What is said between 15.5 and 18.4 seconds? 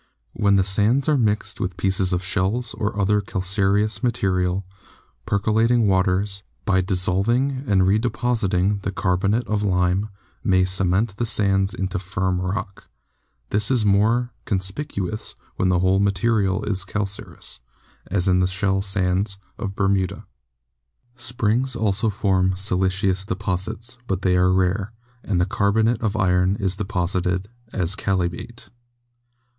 when the whole material is calcareous, as in